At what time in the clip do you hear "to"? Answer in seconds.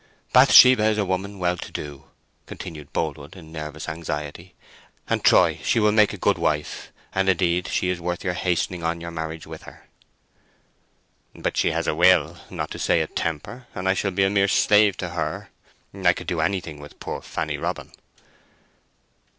1.57-1.71, 12.71-12.79, 14.97-15.09